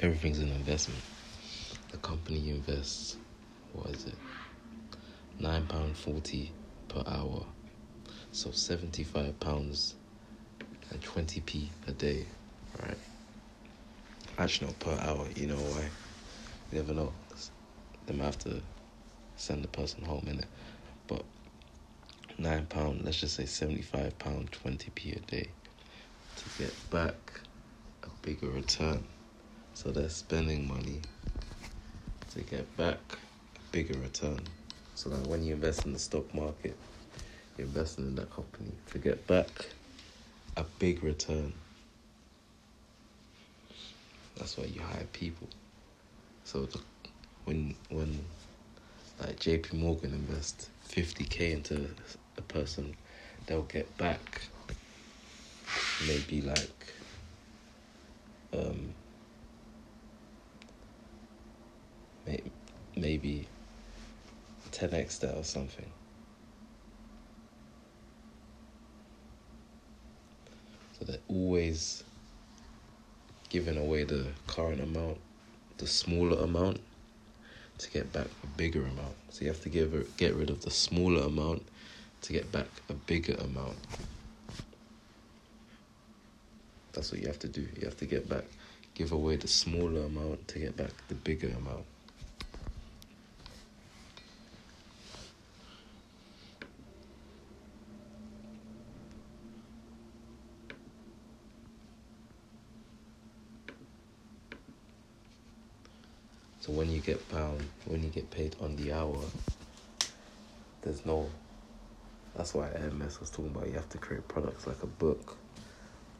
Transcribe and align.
everything's 0.00 0.38
an 0.38 0.50
investment. 0.50 1.02
The 1.90 1.96
company 1.98 2.50
invests, 2.50 3.16
what 3.72 3.90
is 3.90 4.06
it? 4.06 4.18
Nine 5.38 5.66
pound 5.66 5.96
forty 5.96 6.52
per 6.88 7.02
hour, 7.06 7.44
so 8.32 8.50
seventy 8.50 9.04
five 9.04 9.38
pounds 9.40 9.94
and 10.90 11.02
twenty 11.02 11.40
p 11.40 11.70
a 11.86 11.92
day, 11.92 12.26
right? 12.82 12.98
Actually, 14.38 14.68
not 14.68 14.78
per 14.80 14.98
hour. 15.00 15.26
You 15.34 15.46
know 15.48 15.56
why? 15.56 15.88
You 16.72 16.78
never 16.78 16.92
know. 16.94 17.12
They 18.06 18.14
might 18.14 18.24
have 18.24 18.38
to 18.40 18.62
send 19.36 19.64
the 19.64 19.68
person 19.68 20.04
home 20.04 20.26
in 20.26 20.38
it, 20.38 20.46
but 21.06 21.22
nine 22.38 22.66
pound. 22.66 23.04
Let's 23.04 23.20
just 23.20 23.34
say 23.34 23.46
seventy 23.46 23.82
five 23.82 24.18
pound 24.18 24.52
twenty 24.52 24.90
p 24.94 25.12
a 25.12 25.20
day 25.20 25.48
to 26.36 26.44
get 26.58 26.90
back 26.90 27.40
a 28.02 28.08
bigger 28.22 28.48
return. 28.48 29.04
So 29.76 29.90
they're 29.90 30.08
spending 30.08 30.66
money 30.66 31.02
to 32.30 32.40
get 32.40 32.74
back 32.78 32.98
a 33.56 33.72
bigger 33.72 33.92
return. 33.98 34.40
So 34.94 35.10
that 35.10 35.28
when 35.28 35.44
you 35.44 35.52
invest 35.52 35.84
in 35.84 35.92
the 35.92 35.98
stock 35.98 36.34
market, 36.34 36.74
you're 37.58 37.66
investing 37.66 38.06
in 38.06 38.14
that 38.14 38.30
company 38.30 38.70
to 38.92 38.98
get 38.98 39.26
back 39.26 39.66
a 40.56 40.64
big 40.78 41.04
return. 41.04 41.52
That's 44.38 44.56
why 44.56 44.64
you 44.64 44.80
hire 44.80 45.06
people. 45.12 45.48
So 46.44 46.64
the, 46.64 46.80
when 47.44 47.74
when 47.90 48.24
like 49.20 49.38
JP 49.38 49.74
Morgan 49.74 50.14
invest 50.14 50.70
50k 50.88 51.52
into 51.52 51.90
a 52.38 52.42
person, 52.42 52.96
they'll 53.44 53.60
get 53.64 53.94
back 53.98 54.40
maybe 56.08 56.40
like 56.40 56.94
um 58.54 58.94
maybe, 62.26 62.50
maybe 62.96 63.48
10x 64.72 65.20
that 65.20 65.36
or 65.36 65.44
something. 65.44 65.86
So 70.98 71.04
they're 71.04 71.18
always 71.28 72.04
giving 73.48 73.76
away 73.76 74.04
the 74.04 74.26
current 74.46 74.80
amount, 74.80 75.18
the 75.78 75.86
smaller 75.86 76.42
amount, 76.42 76.80
to 77.78 77.90
get 77.90 78.12
back 78.12 78.28
a 78.42 78.46
bigger 78.56 78.82
amount. 78.82 79.14
So 79.30 79.42
you 79.42 79.48
have 79.48 79.60
to 79.62 79.68
give 79.68 80.16
get 80.16 80.34
rid 80.34 80.50
of 80.50 80.62
the 80.62 80.70
smaller 80.70 81.22
amount 81.26 81.62
to 82.22 82.32
get 82.32 82.50
back 82.50 82.66
a 82.88 82.94
bigger 82.94 83.34
amount. 83.34 83.76
That's 86.92 87.12
what 87.12 87.20
you 87.20 87.26
have 87.26 87.38
to 87.40 87.48
do. 87.48 87.60
You 87.78 87.84
have 87.84 87.98
to 87.98 88.06
get 88.06 88.28
back, 88.28 88.44
give 88.94 89.12
away 89.12 89.36
the 89.36 89.48
smaller 89.48 90.06
amount 90.06 90.48
to 90.48 90.58
get 90.58 90.76
back 90.76 90.90
the 91.08 91.14
bigger 91.14 91.48
amount. 91.48 91.84
So 106.66 106.72
when 106.72 106.90
you 106.90 106.98
get 106.98 107.28
pound, 107.28 107.68
when 107.84 108.02
you 108.02 108.08
get 108.08 108.28
paid 108.28 108.56
on 108.60 108.74
the 108.74 108.92
hour, 108.92 109.20
there's 110.82 111.06
no. 111.06 111.30
That's 112.34 112.54
why 112.54 112.70
MS 112.70 113.20
was 113.20 113.30
talking 113.30 113.52
about 113.54 113.68
you 113.68 113.74
have 113.74 113.88
to 113.90 113.98
create 113.98 114.26
products 114.26 114.66
like 114.66 114.82
a 114.82 114.88
book, 114.88 115.36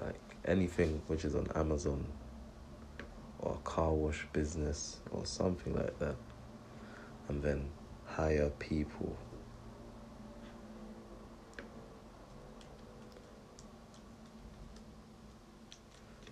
like 0.00 0.18
anything 0.44 1.00
which 1.06 1.24
is 1.24 1.36
on 1.36 1.46
Amazon 1.54 2.04
or 3.38 3.52
a 3.54 3.58
car 3.58 3.92
wash 3.92 4.26
business 4.32 4.98
or 5.12 5.24
something 5.24 5.76
like 5.76 5.96
that, 6.00 6.16
and 7.28 7.40
then 7.40 7.70
hire 8.04 8.50
people. 8.58 9.16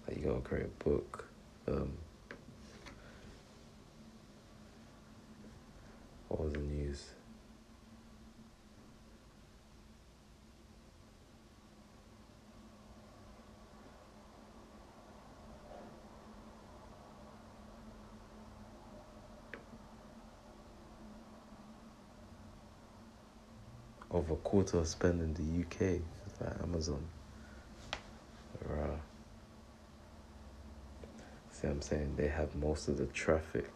Like 0.08 0.16
you 0.16 0.24
gotta 0.24 0.40
create 0.40 0.66
a 0.66 0.84
book. 0.84 1.26
Um, 1.68 1.92
Was 6.30 6.52
the 6.52 6.60
news? 6.60 7.04
Over 24.12 24.34
a 24.34 24.36
quarter 24.36 24.78
of 24.78 24.88
spend 24.88 25.20
in 25.20 25.34
the 25.34 25.62
UK 25.62 26.00
like 26.40 26.62
Amazon. 26.62 27.04
Right. 28.66 28.90
See 31.52 31.68
I'm 31.68 31.82
saying? 31.82 32.14
They 32.16 32.28
have 32.28 32.54
most 32.56 32.88
of 32.88 32.96
the 32.98 33.06
traffic 33.06 33.70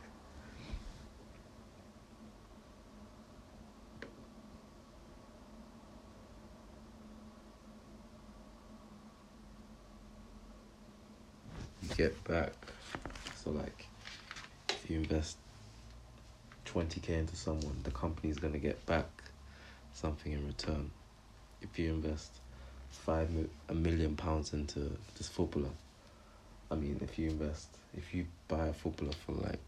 get 12.04 12.24
back. 12.24 12.52
So 13.36 13.50
like, 13.50 13.86
if 14.68 14.90
you 14.90 14.98
invest 14.98 15.38
twenty 16.66 17.00
k 17.00 17.14
into 17.14 17.36
someone, 17.36 17.78
the 17.82 17.90
company 17.90 18.30
is 18.30 18.38
gonna 18.38 18.58
get 18.58 18.84
back 18.84 19.06
something 19.92 20.32
in 20.32 20.46
return. 20.46 20.90
If 21.62 21.78
you 21.78 21.90
invest 21.90 22.30
five 22.90 23.30
a 23.70 23.74
million 23.74 24.16
pounds 24.16 24.52
into 24.52 24.80
this 25.16 25.28
footballer, 25.28 25.74
I 26.70 26.74
mean, 26.74 27.00
if 27.02 27.18
you 27.18 27.30
invest, 27.30 27.68
if 27.96 28.12
you 28.14 28.26
buy 28.48 28.66
a 28.66 28.72
footballer 28.72 29.16
for 29.24 29.32
like 29.32 29.64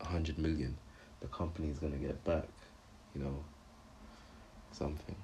a 0.00 0.06
hundred 0.06 0.38
million, 0.38 0.76
the 1.20 1.28
company 1.28 1.68
is 1.68 1.78
gonna 1.78 1.96
get 1.96 2.24
back, 2.24 2.48
you 3.14 3.22
know, 3.22 3.44
something. 4.72 5.16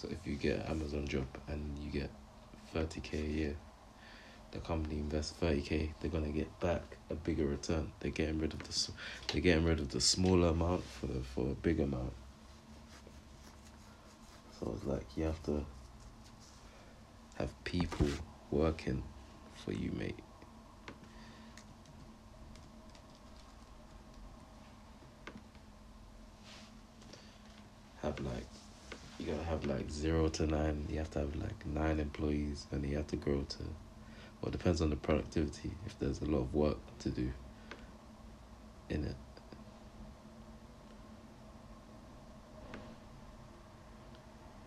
So 0.00 0.08
if 0.10 0.26
you 0.26 0.36
get 0.36 0.60
an 0.60 0.62
Amazon 0.62 1.06
job 1.06 1.26
and 1.46 1.78
you 1.78 1.90
get 1.90 2.10
30k 2.74 3.12
a 3.12 3.16
year, 3.16 3.56
the 4.50 4.58
company 4.60 4.94
invests 4.94 5.34
30k, 5.38 5.90
they're 6.00 6.10
gonna 6.10 6.30
get 6.30 6.58
back 6.58 6.96
a 7.10 7.14
bigger 7.14 7.44
return. 7.44 7.92
They're 8.00 8.10
getting 8.10 8.38
rid 8.38 8.54
of 8.54 8.62
the 8.62 8.92
they're 9.30 9.42
getting 9.42 9.64
rid 9.64 9.78
of 9.78 9.90
the 9.90 10.00
smaller 10.00 10.48
amount 10.48 10.84
for 10.84 11.06
the, 11.06 11.20
for 11.20 11.50
a 11.50 11.54
big 11.54 11.80
amount. 11.80 12.14
So 14.58 14.72
it's 14.74 14.86
like 14.86 15.04
you 15.18 15.24
have 15.24 15.42
to 15.42 15.66
have 17.34 17.64
people 17.64 18.08
working 18.50 19.02
for 19.62 19.72
you, 19.72 19.92
mate. 19.92 20.18
Have 28.00 28.18
like 28.20 28.49
you 29.20 29.32
gotta 29.32 29.44
have 29.44 29.66
like 29.66 29.90
zero 29.90 30.28
to 30.28 30.46
nine. 30.46 30.86
You 30.88 30.98
have 30.98 31.10
to 31.10 31.20
have 31.20 31.36
like 31.36 31.66
nine 31.66 32.00
employees, 32.00 32.66
and 32.70 32.84
you 32.84 32.96
have 32.96 33.06
to 33.08 33.16
grow 33.16 33.42
to. 33.42 33.62
Well, 34.40 34.48
it 34.48 34.52
depends 34.52 34.80
on 34.80 34.90
the 34.90 34.96
productivity. 34.96 35.72
If 35.86 35.98
there's 35.98 36.22
a 36.22 36.24
lot 36.24 36.38
of 36.38 36.54
work 36.54 36.78
to 37.00 37.10
do 37.10 37.30
in 38.88 39.04
it. 39.04 39.16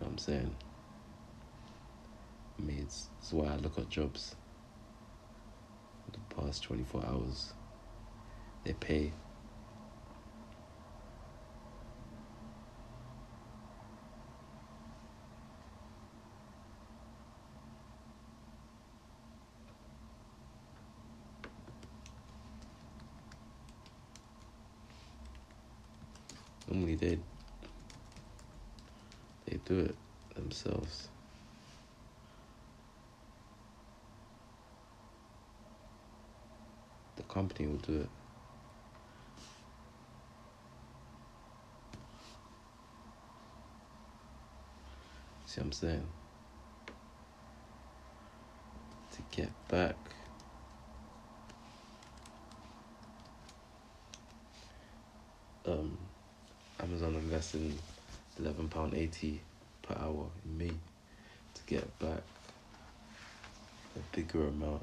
know 0.00 0.06
what 0.06 0.08
I'm 0.10 0.18
saying? 0.18 0.54
I 2.58 2.62
mean, 2.62 2.78
it's, 2.82 3.08
it's 3.20 3.32
why 3.32 3.46
I 3.46 3.56
look 3.56 3.78
at 3.78 3.88
jobs. 3.88 4.36
The 6.12 6.34
past 6.36 6.62
24 6.62 7.04
hours, 7.06 7.52
they 8.64 8.72
pay 8.74 9.12
Normally 26.68 26.94
they 26.94 27.18
they 29.46 29.58
do 29.64 29.80
it 29.80 29.94
themselves. 30.34 31.08
The 37.16 37.22
company 37.24 37.68
will 37.68 37.76
do 37.76 38.00
it. 38.00 38.08
See 45.46 45.60
what 45.60 45.66
I'm 45.66 45.72
saying? 45.72 46.06
To 49.12 49.22
get 49.30 49.50
back. 49.68 49.96
Um, 55.66 55.96
Amazon 57.44 57.60
investing 57.60 57.78
eleven 58.38 58.68
pound 58.68 58.94
eighty 58.94 59.40
per 59.82 59.94
hour 59.98 60.26
in 60.44 60.58
me 60.58 60.70
to 61.54 61.62
get 61.66 61.98
back 61.98 62.22
a 63.96 64.16
bigger 64.16 64.48
amount. 64.48 64.82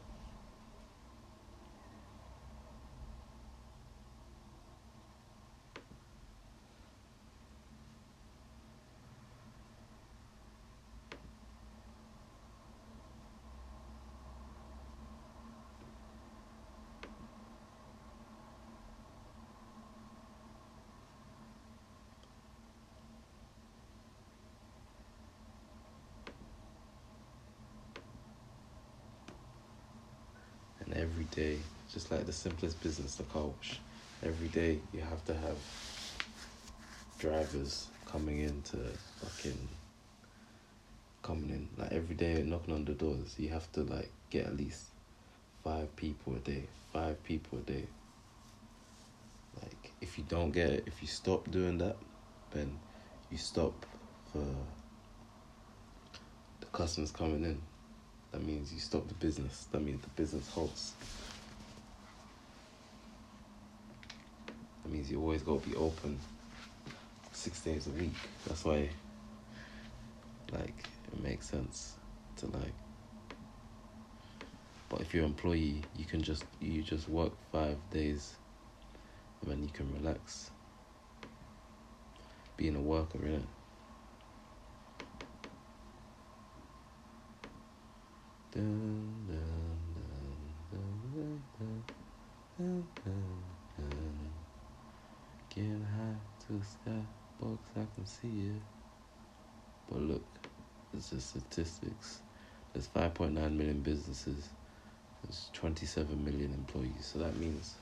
and 30.85 30.95
every 30.95 31.11
day, 31.31 31.57
just 31.91 32.11
like 32.11 32.25
the 32.25 32.33
simplest 32.33 32.81
business, 32.81 33.15
the 33.15 33.23
car 33.23 33.43
wash, 33.43 33.79
every 34.23 34.47
day 34.49 34.79
you 34.93 35.01
have 35.01 35.23
to 35.25 35.33
have 35.33 35.57
drivers 37.19 37.87
coming 38.05 38.39
in 38.39 38.61
to 38.63 38.77
fucking 39.21 39.67
coming 41.23 41.49
in 41.49 41.69
like 41.77 41.91
every 41.91 42.15
day 42.15 42.41
knocking 42.43 42.73
on 42.73 42.85
the 42.85 42.93
doors. 42.93 43.35
You 43.37 43.49
have 43.49 43.71
to 43.73 43.83
like 43.83 44.09
get 44.29 44.45
at 44.47 44.57
least 44.57 44.85
five 45.63 45.95
people 45.95 46.35
a 46.35 46.39
day, 46.39 46.63
five 46.91 47.23
people 47.23 47.59
a 47.59 47.61
day. 47.61 47.85
Like 49.61 49.91
if 50.01 50.17
you 50.17 50.23
don't 50.27 50.51
get 50.51 50.69
it, 50.69 50.83
if 50.87 51.01
you 51.01 51.07
stop 51.07 51.49
doing 51.51 51.77
that, 51.79 51.97
then 52.51 52.79
you 53.29 53.37
stop 53.37 53.73
for 54.31 54.45
the 56.59 56.65
customers 56.73 57.11
coming 57.11 57.43
in. 57.43 57.61
That 58.31 58.45
means 58.45 58.73
you 58.73 58.79
stop 58.79 59.07
the 59.07 59.13
business. 59.15 59.67
That 59.71 59.81
means 59.81 60.01
the 60.01 60.09
business 60.09 60.49
halts. 60.49 60.93
That 64.83 64.91
means 64.91 65.11
you 65.11 65.19
always 65.19 65.41
got 65.41 65.61
to 65.63 65.69
be 65.69 65.75
open 65.75 66.17
six 67.33 67.61
days 67.61 67.87
a 67.87 67.91
week. 67.91 68.15
That's 68.47 68.63
why, 68.63 68.89
like, 70.53 70.85
it 71.11 71.23
makes 71.23 71.49
sense 71.49 71.95
to 72.37 72.45
like. 72.47 72.73
But 74.89 75.01
if 75.01 75.13
you're 75.13 75.23
an 75.23 75.29
employee, 75.29 75.81
you 75.97 76.05
can 76.05 76.21
just 76.21 76.43
you 76.59 76.83
just 76.83 77.07
work 77.07 77.31
five 77.51 77.77
days, 77.91 78.35
and 79.41 79.51
then 79.51 79.63
you 79.63 79.69
can 79.69 79.91
relax. 79.93 80.51
Being 82.57 82.75
a 82.75 82.81
worker, 82.81 83.17
innit? 83.19 83.43
Getting 88.53 89.37
high 95.85 96.15
to 96.47 96.53
the 96.53 96.65
sky, 96.65 96.91
box, 97.39 97.59
I 97.77 97.85
can 97.95 98.05
see 98.05 98.49
it. 98.49 98.61
But 99.89 100.01
look, 100.01 100.25
it's 100.93 101.11
just 101.11 101.29
statistics. 101.29 102.19
There's 102.73 102.87
5.9 102.87 103.33
million 103.33 103.81
businesses. 103.81 104.49
There's 105.23 105.49
27 105.53 106.23
million 106.23 106.53
employees. 106.53 107.11
So 107.13 107.19
that 107.19 107.37
means 107.37 107.75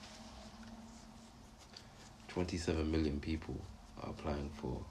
27 2.28 2.92
million 2.92 3.20
people 3.20 3.60
are 4.04 4.12
applying 4.12 4.50
for 4.50 4.84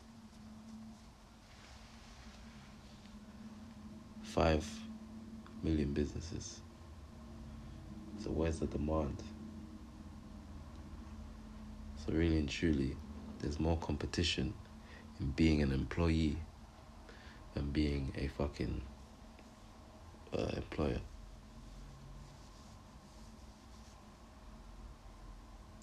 five 4.23 4.65
million 5.63 5.93
businesses. 5.93 6.61
So 8.23 8.31
where's 8.31 8.59
the 8.59 8.67
demand? 8.67 9.23
So 11.97 12.13
really 12.13 12.39
and 12.39 12.49
truly, 12.49 12.97
there's 13.41 13.61
more 13.61 13.77
competition 13.79 14.55
in 15.21 15.31
being 15.31 15.63
an 15.63 15.73
employee 15.73 16.37
than 17.55 17.71
being 17.71 18.13
a 18.17 18.29
fucking 18.29 18.83
uh, 20.33 20.51
employer. 20.57 21.01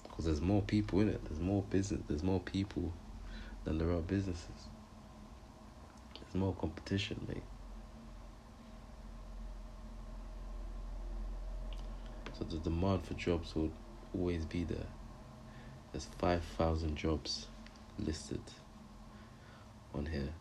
Because 0.04 0.24
there's 0.24 0.40
more 0.40 0.62
people 0.62 1.00
in 1.00 1.08
it. 1.08 1.22
There's 1.24 1.40
more 1.40 1.62
business. 1.62 2.00
There's 2.08 2.22
more 2.22 2.40
people 2.40 2.92
than 3.64 3.78
there 3.78 3.90
are 3.90 4.00
businesses. 4.00 4.68
There's 6.14 6.34
more 6.34 6.54
competition, 6.54 7.26
mate. 7.28 7.42
So 12.38 12.44
the 12.44 12.58
demand 12.58 13.04
for 13.04 13.14
jobs 13.14 13.54
will 13.54 13.70
always 14.14 14.44
be 14.44 14.64
there. 14.64 14.86
There's 15.92 16.06
5,000 16.18 16.96
jobs 16.96 17.46
listed 17.98 18.42
on 19.94 20.06
here. 20.06 20.34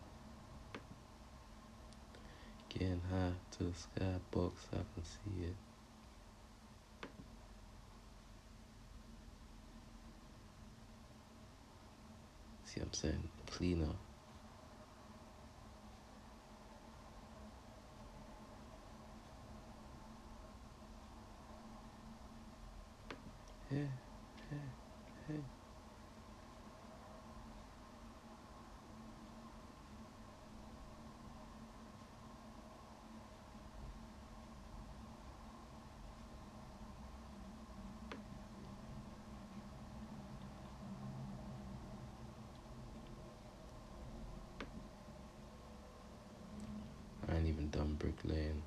Getting 2.67 3.01
high 3.09 3.31
to 3.51 3.63
the 3.63 3.73
sky 3.73 4.15
box, 4.31 4.67
I 4.73 4.75
can 4.75 5.03
see 5.03 5.45
it. 5.45 5.55
See 12.65 12.81
I'm 12.81 12.91
saying? 12.91 13.29
Cleaner. 13.49 13.95
Yeah, 23.71 23.79
yeah, 24.51 24.57
yeah. 25.29 25.35
I 47.27 47.37
ain't 47.37 47.47
even 47.47 47.69
done 47.69 47.95
bricklaying. 47.95 48.63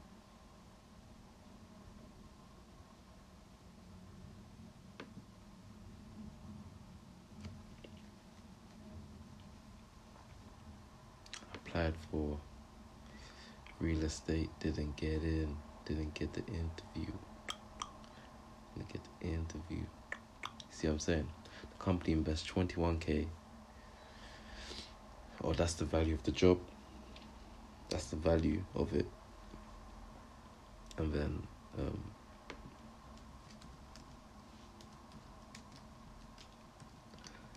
Applied 11.88 12.04
for 12.10 12.38
real 13.80 14.02
estate, 14.02 14.50
didn't 14.60 14.96
get 14.96 15.22
in, 15.22 15.56
didn't 15.86 16.12
get 16.12 16.34
the 16.34 16.44
interview. 16.46 17.12
Didn't 18.74 18.92
get 18.92 19.00
the 19.20 19.26
interview. 19.26 19.84
See 20.70 20.86
what 20.86 20.94
I'm 20.94 20.98
saying? 20.98 21.28
The 21.62 21.82
company 21.82 22.12
invests 22.12 22.50
21k. 22.50 23.26
Oh, 25.42 25.52
that's 25.54 25.74
the 25.74 25.86
value 25.86 26.14
of 26.14 26.22
the 26.24 26.32
job. 26.32 26.58
That's 27.88 28.06
the 28.06 28.16
value 28.16 28.62
of 28.74 28.92
it. 28.94 29.06
And 30.98 31.12
then 31.12 31.42
um, 31.78 32.02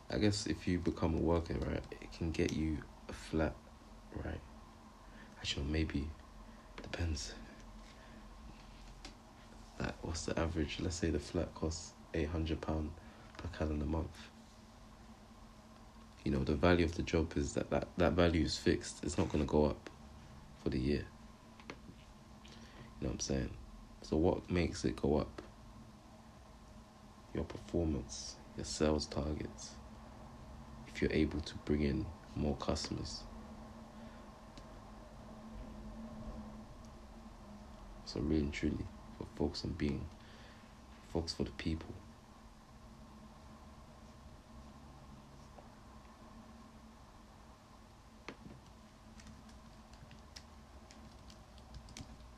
I 0.10 0.18
guess 0.20 0.46
if 0.46 0.68
you 0.68 0.80
become 0.80 1.16
a 1.16 1.22
worker, 1.22 1.56
right, 1.68 1.84
it 2.00 2.14
can 2.18 2.32
get 2.32 2.54
you 2.54 2.78
a 3.10 3.14
flat, 3.14 3.56
right? 4.16 4.40
Actually, 5.38 5.66
maybe 5.66 6.08
depends. 6.82 7.34
Like, 9.80 9.94
what's 10.02 10.26
the 10.26 10.40
average? 10.40 10.78
Let's 10.80 10.96
say 10.96 11.10
the 11.10 11.20
flat 11.20 11.54
costs 11.56 11.94
eight 12.14 12.30
hundred 12.30 12.62
pound 12.62 12.92
per 13.38 13.48
calendar 13.58 13.86
month. 13.86 14.30
You 16.24 16.32
know, 16.32 16.44
the 16.44 16.54
value 16.54 16.86
of 16.86 16.96
the 16.96 17.02
job 17.02 17.34
is 17.36 17.54
that 17.54 17.70
that, 17.72 17.88
that 17.98 18.14
value 18.14 18.44
is 18.44 18.58
fixed. 18.58 19.04
It's 19.04 19.18
not 19.18 19.30
going 19.30 19.44
to 19.44 19.50
go 19.50 19.66
up 19.66 19.90
for 20.64 20.70
the 20.70 20.78
year. 20.78 21.06
You 23.00 23.08
know 23.08 23.08
what 23.08 23.14
I'm 23.14 23.20
saying? 23.20 23.50
So 24.04 24.18
what 24.18 24.50
makes 24.50 24.86
it 24.86 24.96
go 24.96 25.18
up? 25.18 25.42
your 27.34 27.44
performance, 27.46 28.36
your 28.58 28.66
sales 28.66 29.06
targets, 29.06 29.72
if 30.88 31.02
you're 31.02 31.12
able 31.14 31.40
to 31.42 31.56
bring 31.66 31.82
in 31.82 32.06
more 32.36 32.56
customers. 32.58 33.24
So 38.12 38.20
really 38.20 38.42
and 38.42 38.52
truly, 38.54 38.86
for 39.18 39.26
folks 39.38 39.64
on 39.64 39.72
being 39.72 40.06
focus 41.14 41.32
for 41.32 41.44
the 41.44 41.52
people. 41.52 41.94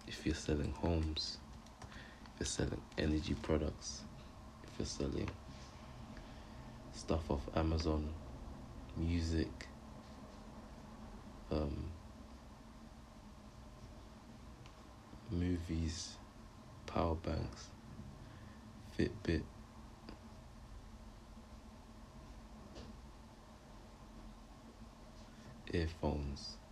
If 0.06 0.28
you're 0.28 0.36
selling 0.36 0.74
homes, 0.74 1.40
if 1.82 2.40
you're 2.40 2.46
selling 2.46 2.82
energy 3.00 3.34
products, 3.34 4.02
if 4.64 4.78
you're 4.78 4.86
selling 4.86 5.30
stuff 6.94 7.32
off 7.32 7.42
Amazon, 7.56 8.14
music, 8.96 9.70
um, 11.52 11.93
movies, 15.34 16.16
power 16.86 17.16
banks, 17.16 17.68
Fitbit. 18.98 19.44
Earphones. 25.74 26.63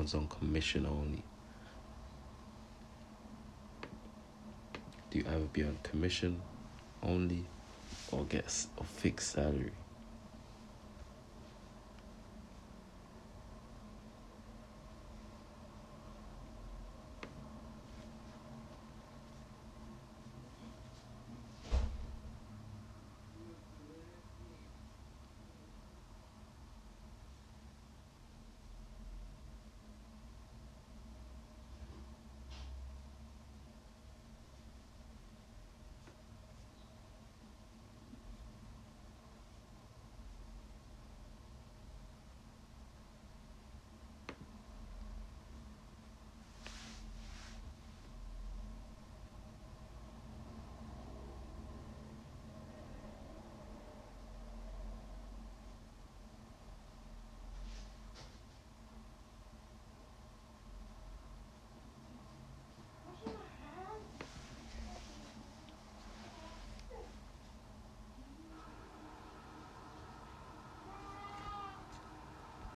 Everyone's 0.00 0.14
on 0.14 0.28
commission 0.28 0.86
only. 0.86 1.22
Do 5.10 5.18
you 5.18 5.26
ever 5.28 5.44
be 5.52 5.62
on 5.62 5.76
commission 5.82 6.40
only 7.02 7.44
or 8.10 8.24
get 8.24 8.46
a 8.78 8.84
fixed 8.84 9.32
salary? 9.32 9.72